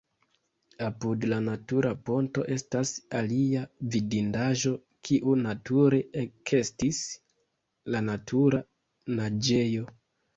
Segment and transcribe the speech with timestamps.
[0.83, 3.61] Apud la natura ponto estas alia
[3.95, 4.71] vidindaĵo
[5.09, 7.03] kiu nature ekestis,
[7.97, 8.63] la Natura
[9.21, 9.85] Naĝejo.